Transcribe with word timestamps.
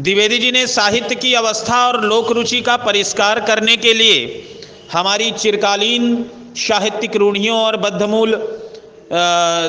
द्विवेदी 0.00 0.38
जी 0.38 0.50
ने 0.52 0.66
साहित्य 0.66 1.14
की 1.14 1.32
अवस्था 1.34 1.76
और 1.86 2.00
लोक 2.04 2.30
रुचि 2.32 2.60
का 2.60 2.76
परिष्कार 2.76 3.38
करने 3.40 3.76
के 3.76 3.92
लिए 3.94 4.16
हमारी 4.92 5.30
चिरकालीन 5.30 6.24
साहित्यिक 6.56 7.16
रूढ़ियों 7.16 7.56
और 7.58 7.76
बद्धमूल 7.76 8.34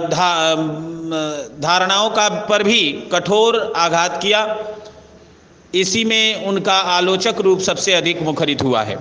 धा, 0.04 0.56
धारणाओं 1.60 2.10
का 2.10 2.28
पर 2.50 2.64
भी 2.64 2.82
कठोर 3.12 3.74
आघात 3.76 4.22
किया। 4.22 4.42
इसी 5.74 6.04
में 6.06 6.46
उनका 6.46 6.78
आलोचक 6.98 7.40
रूप 7.40 7.60
सबसे 7.60 7.94
अधिक 7.94 8.22
मुखरित 8.22 8.62
हुआ 8.62 8.84
है। 8.84 8.98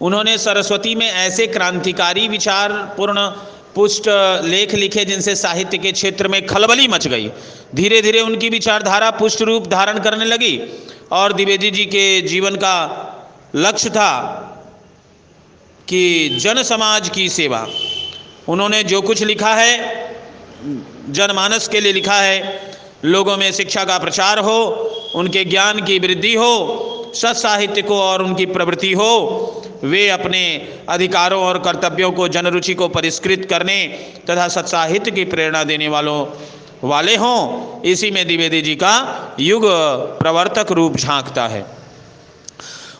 उन्होंने 0.00 0.38
सरस्वती 0.38 0.94
में 0.94 1.06
ऐसे 1.06 1.46
क्रांतिकारी 1.46 2.28
विचार 2.28 2.72
पूर्ण 2.96 3.30
पुष्ट 3.74 4.08
लेख 4.44 4.74
लिखे 4.74 5.04
जिनसे 5.04 5.34
साहित्य 5.36 5.78
के 5.78 5.92
क्षेत्र 5.92 6.28
में 6.28 6.46
खलबली 6.46 6.88
मच 6.88 7.06
गई। 7.06 7.30
धीरे 7.74 8.02
धीरे 8.02 8.20
उनकी 8.20 8.48
विचारधारा 8.48 9.10
पुष्ट 9.10 9.42
रूप 9.42 9.66
धारण 9.66 9.98
करने 9.98 10.24
लगी 10.24 10.60
और 11.12 11.32
द्विवेदी 11.32 11.70
जी 11.70 11.84
के 11.84 12.20
जीवन 12.20 12.56
का 12.56 12.76
लक्ष्य 13.56 13.90
था 13.90 14.12
कि 15.88 16.38
जन 16.40 16.62
समाज 16.62 17.08
की 17.08 17.28
सेवा। 17.28 17.66
उन्होंने 18.48 18.82
जो 18.84 19.00
कुछ 19.02 19.22
लिखा 19.22 19.54
है, 19.54 19.72
जनमानस 21.08 21.68
के 21.68 21.80
लिए 21.80 21.92
लिखा 21.92 22.20
है, 22.20 22.60
लोगों 23.04 23.36
में 23.36 23.52
शिक्षा 23.52 23.84
का 23.84 23.98
प्रचार 23.98 24.38
हो, 24.38 24.58
उनके 25.14 25.44
ज्ञान 25.44 25.84
की 25.84 25.98
वृद्धि 25.98 26.34
हो, 26.34 27.12
सत्साहित्य 27.14 27.82
को 27.82 28.00
और 28.00 28.22
उनकी 28.22 28.46
प्रवृत्ति 28.46 28.92
हो 28.92 29.12
वे 29.82 30.08
अपने 30.08 30.42
अधिकारों 30.88 31.42
और 31.42 31.58
कर्तव्यों 31.58 32.10
को, 32.12 32.28
जनरुचि 32.28 32.74
को 32.74 32.88
परिष्कृत 32.88 33.46
करने 33.50 33.86
तथा 34.30 34.48
सत्साहित्य 34.48 35.10
की 35.10 35.24
प्रेरणा 35.24 35.64
देने 35.64 35.88
वालों 35.88 36.26
वाले 36.88 37.16
हों, 37.16 37.80
इसी 37.82 38.10
में 38.10 38.26
द्विवेदी 38.26 38.62
जी 38.62 38.74
का 38.74 39.36
युग 39.40 39.66
प्रवर्तक 40.18 40.72
रूप 40.72 40.96
झांकता 40.96 41.46
है। 41.48 41.64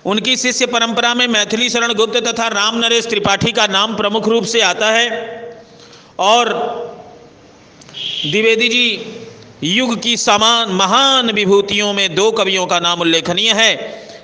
उनकी 0.07 0.37
शिष्य 0.37 0.67
परंपरा 0.67 1.15
में 1.15 1.27
मैथिली 1.27 1.69
शरण 1.71 1.93
गुप्त 1.95 2.17
तथा 2.17 2.49
राम 2.49 2.79
नरेश 2.79 3.07
त्रिपाठी 3.07 3.53
का 3.53 3.67
नाम 3.67 3.97
प्रमुख 3.97 4.29
रूप 4.29 4.45
से 4.45 4.61
आता 4.61 4.91
है 4.91 5.09
और 6.19 6.49
द्विवेदी 8.27 8.69
जी 8.69 8.87
युग 9.63 10.01
की 10.03 10.17
समान, 10.17 10.71
महान 10.71 11.31
विभूतियों 11.31 11.93
में 11.93 12.15
दो 12.15 12.31
कवियों 12.33 12.67
का 12.67 12.79
नाम 12.81 13.01
उल्लेखनीय 13.01 13.53
है। 13.53 13.73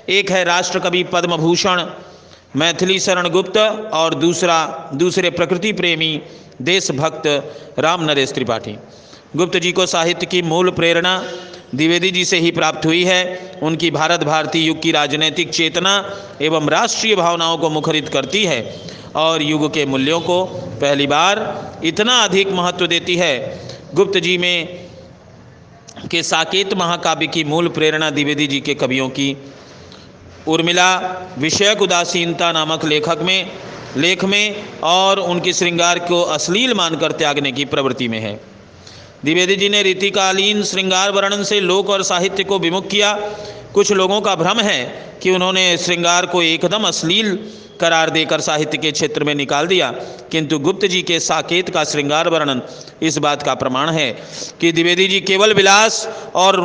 एक 0.08 0.30
है 0.30 0.44
राष्ट्र 0.44 0.78
कवि 0.78 1.02
पद्म 1.04 1.36
भूषण 1.36 1.80
मैथिली 2.56 2.98
शरण 3.00 3.28
गुप्त 3.28 3.56
और 3.92 4.14
दूसरा, 4.14 4.90
दूसरे 4.94 5.30
प्रकृति 5.30 5.72
प्रेमी 5.72 6.20
देशभक्त 6.62 7.26
राम 7.78 8.04
नरेश 8.04 8.32
त्रिपाठी। 8.32 8.76
गुप्त 9.36 9.56
जी 9.56 9.72
को 9.72 9.86
साहित्य 9.86 10.26
की 10.26 10.40
मूल 10.42 10.70
प्रेरणा 10.70 11.18
द्विवेदी 11.74 12.10
जी 12.10 12.24
से 12.24 12.38
ही 12.38 12.50
प्राप्त 12.50 12.86
हुई 12.86 13.02
है। 13.04 13.58
उनकी 13.62 13.90
भारत 13.90 14.24
भारती 14.24 14.58
युग 14.58 14.80
की 14.82 14.92
राजनैतिक 14.92 15.50
चेतना 15.50 15.92
एवं 16.42 16.68
राष्ट्रीय 16.68 17.16
भावनाओं 17.16 17.58
को 17.58 17.70
मुखरित 17.70 18.08
करती 18.08 18.44
है 18.44 18.60
और 19.16 19.42
युग 19.42 19.72
के 19.74 19.84
मूल्यों 19.86 20.20
को 20.20 20.44
पहली 20.80 21.06
बार 21.06 21.80
इतना 21.84 22.18
अधिक 22.24 22.52
महत्व 22.52 22.86
देती 22.86 23.16
है। 23.16 23.34
गुप्त 23.94 24.18
जी 24.18 24.38
में 24.38 24.86
के 26.10 26.22
साकेत 26.22 26.74
महाकाव्य 26.74 27.26
की 27.26 27.44
मूल 27.44 27.68
प्रेरणा 27.68 28.10
द्विवेदी 28.10 28.46
जी 28.46 28.60
के 28.60 28.74
कवियों 28.74 29.08
की 29.08 29.36
उर्मिला 30.47 30.91
विषयक 31.39 31.83
उदासीनता 31.83 32.50
नामक 32.52 32.84
लेखक 32.84 33.22
में, 33.22 33.50
लेख 33.97 34.25
में 34.25 34.80
और 34.84 35.19
उनकी 35.20 35.53
श्रृंगार 35.53 35.98
को 35.98 36.20
अश्लील 36.22 36.75
मानकर 36.75 37.12
त्यागने 37.12 37.53
की 37.53 37.64
प्रवृत्ति 37.64 38.08
में 38.08 38.19
है। 38.20 38.34
द्विवेदी 39.25 39.56
जी 39.56 39.69
ने 39.69 39.83
रीतिकालीन 39.83 40.62
श्रृंगार 40.62 41.11
वर्णन 41.11 41.42
से 41.44 41.61
लोक 41.61 41.91
और 41.91 42.03
साहित्य 42.03 42.44
को 42.44 42.58
विमुख 42.58 42.88
किया। 42.88 43.12
कुछ 43.75 43.92
लोगों 43.92 44.20
का 44.20 44.34
भ्रम 44.36 44.61
है 44.61 44.83
कि 45.22 45.30
उन्होंने 45.30 45.77
श्रृंगार 45.78 46.27
को 46.27 46.42
एकदम 46.42 46.84
अश्लील 46.84 47.36
करार 47.81 48.10
देकर 48.10 48.41
साहित्य 48.41 48.78
के 48.78 48.91
क्षेत्र 48.93 49.25
में 49.25 49.34
निकाल 49.34 49.66
दिया, 49.66 49.91
किंतु 50.32 50.59
गुप्त 50.59 50.87
जी 50.87 51.03
के 51.03 51.19
साकेत 51.20 51.70
का 51.70 51.84
श्रृंगार 51.84 52.28
वर्णन 52.28 52.62
इस 53.03 53.19
बात 53.19 53.43
का 53.43 53.54
प्रमाण 53.54 53.91
है 53.91 54.10
कि 54.60 54.72
द्विवेदी 54.72 55.09
जी 55.09 55.20
केवल 55.22 55.53
विलास 55.54 56.06
और 56.34 56.60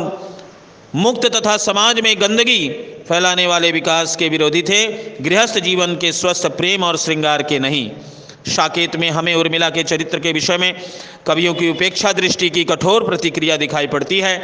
मुक्त 0.94 1.26
तथा 1.26 1.56
समाज 1.56 2.00
में 2.00 2.14
गंदगी 2.20 2.68
फैलाने 3.08 3.46
वाले 3.46 3.70
विकास 3.72 4.16
के 4.16 4.28
विरोधी 4.28 4.62
थे, 4.62 4.86
गृहस्थ 5.22 5.58
जीवन 5.58 5.94
के 5.96 6.12
स्वस्थ, 6.12 6.46
प्रेम 6.46 6.84
और 6.84 6.96
श्रृंगार 6.96 7.42
के 7.42 7.58
नहीं। 7.58 7.90
साकेत 8.48 8.96
में 8.96 9.08
हमें 9.10 9.34
उर्मिला 9.34 9.70
के 9.70 9.82
चरित्र 9.82 10.18
के 10.18 10.32
विषय 10.32 10.56
में 10.58 10.74
कवियों 11.26 11.54
की 11.54 11.68
उपेक्षा 11.68 12.12
दृष्टि 12.12 12.50
की 12.50 12.64
कठोर 12.64 13.04
प्रतिक्रिया 13.04 13.56
दिखाई 13.56 13.86
पड़ती 13.86 14.20
है, 14.20 14.38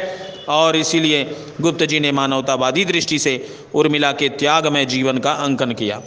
और 0.49 0.75
इसीलिए 0.75 1.23
गुप्त 1.61 1.83
जी 1.83 1.99
ने 1.99 2.11
मानवतावादी 2.11 2.85
दृष्टि 2.85 3.19
से 3.19 3.33
उर्मिला 3.73 4.11
के 4.11 4.29
त्याग 4.29 4.67
में 4.67 4.87
जीवन 4.87 5.17
का 5.17 5.31
अंकन 5.31 5.71
किया। 5.71 6.01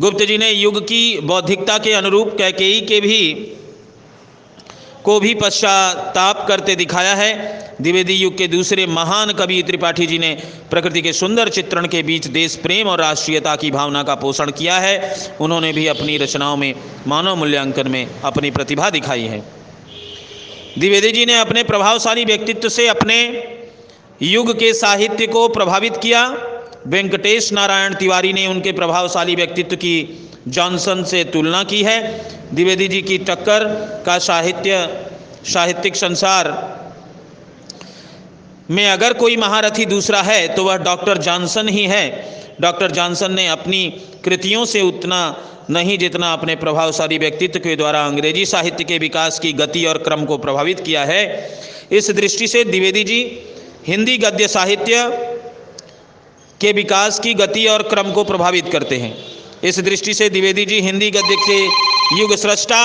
गुप्त 0.00 0.24
जी 0.24 0.38
ने 0.38 0.50
युग 0.50 0.80
की 0.80 1.18
बौद्धिकता 1.20 1.78
के 1.78 1.92
अनुरूप 1.92 2.36
कैकेयी 2.38 2.80
के 2.80 3.00
भी 3.00 3.20
को 5.04 5.20
भी 5.20 5.34
पश्चाताप 5.34 6.46
करते 6.48 6.76
दिखाया 6.76 7.14
है। 7.14 7.60
द्विवेदी 7.80 8.14
युग 8.14 8.36
के 8.38 8.46
दूसरे 8.48 8.86
महान 8.86 9.32
कवि 9.32 9.62
त्रिपाठी 9.62 10.06
जी 10.06 10.18
ने 10.18 10.42
प्रकृति 10.70 11.02
के 11.02 11.12
सुंदर 11.12 11.48
चित्रण 11.48 11.86
के 11.86 12.02
बीच 12.02 12.26
देश 12.26 12.56
प्रेम 12.56 12.88
और 12.88 12.98
राष्ट्रीयता 12.98 13.56
की 13.56 13.70
भावना 13.70 14.02
का 14.02 14.14
पोषण 14.14 14.50
किया 14.50 14.78
है। 14.78 15.28
उन्होंने 15.40 15.72
भी 15.72 15.86
अपनी 15.86 16.16
रचनाओं 16.16 16.56
में 16.56 16.74
मानव 17.06 17.36
मूल्यांकन 17.36 17.88
में 17.88 18.06
अपनी 18.24 18.50
प्रतिभा 18.50 18.90
दिखाई 18.90 19.22
है। 19.22 19.38
द्विवेदी 20.78 21.12
जी 21.12 21.26
ने 21.26 21.38
अपने 21.40 21.62
प्रभावशाली 21.62 22.24
व्यक्तित्व 22.24 22.68
से 22.68 22.88
अपने 22.88 23.16
युग 24.22 24.52
के 24.58 24.74
साहित्य 24.74 25.26
को 25.26 25.48
प्रभावित 25.48 25.96
किया। 25.96 26.26
वेंकटेश 26.86 27.52
नारायण 27.52 27.94
तिवारी 27.94 28.32
ने 28.32 28.46
उनके 28.46 28.72
प्रभावशाली 28.72 29.34
व्यक्तित्व 29.34 29.76
की 29.76 30.28
जॉनसन 30.48 31.04
से 31.04 31.24
तुलना 31.24 31.62
की 31.64 31.82
है। 31.82 31.98
द्विवेदी 32.54 32.88
जी 32.88 33.00
की 33.02 33.18
टक्कर 33.18 33.64
का 34.06 34.18
साहित्य, 34.18 34.86
साहित्यिक 35.44 35.96
संसार 35.96 36.48
में 38.70 38.86
अगर 38.86 39.12
कोई 39.12 39.36
महारथी 39.36 39.84
दूसरा 39.86 40.22
है 40.22 40.46
तो 40.48 40.64
वह 40.64 40.76
डॉक्टर 40.78 41.18
जॉनसन 41.18 41.68
ही 41.68 41.84
है। 41.86 42.04
डॉक्टर 42.60 42.90
जॉनसन 42.90 43.32
ने 43.32 43.46
अपनी 43.48 43.88
कृतियों 44.24 44.64
से 44.64 44.80
उतना 44.80 45.20
नहीं 45.70 45.98
जितना 45.98 46.32
अपने 46.32 46.56
प्रभावशाली 46.56 47.18
व्यक्तित्व 47.18 47.58
के 47.58 47.76
द्वारा 47.76 48.04
अंग्रेज़ी 48.06 48.44
साहित्य 48.46 48.84
के 48.84 48.98
विकास 48.98 49.38
की 49.38 49.52
गति 49.52 49.84
और 49.84 49.98
क्रम 49.98 50.24
को 50.24 50.38
प्रभावित 50.38 50.80
किया 50.80 51.04
है। 51.04 51.24
इस 51.92 52.10
दृष्टि 52.10 52.48
से 52.48 52.64
द्विवेदी 52.64 53.04
जी 53.04 53.20
हिंदी 53.86 54.16
गद्य 54.18 54.48
साहित्य 54.48 55.04
के 56.60 56.72
विकास 56.72 57.18
की 57.18 57.34
गति 57.34 57.66
और 57.66 57.82
क्रम 57.82 58.12
को 58.12 58.24
प्रभावित 58.24 58.68
करते 58.72 58.96
हैं। 58.96 59.14
इस 59.64 59.78
दृष्टि 59.80 60.14
से 60.14 60.28
द्विवेदी 60.30 60.64
जी 60.66 60.80
हिंदी 60.80 61.10
गद्य 61.10 61.36
के 61.38 61.58
युग 62.12 62.34
सृष्टा 62.36 62.82